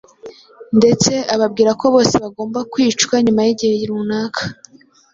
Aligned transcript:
ndetse 0.77 1.11
ababwira 1.33 1.71
ko 1.79 1.85
bose 1.95 2.15
bagomba 2.23 2.59
kwicwa 2.71 3.15
nyuma 3.25 3.41
y’igihe 3.47 3.75
runaka, 3.89 4.43